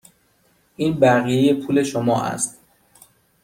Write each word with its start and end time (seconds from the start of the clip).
این 0.75 0.99
بقیه 0.99 1.53
پول 1.53 1.83
شما 1.83 2.23
است. 2.23 2.59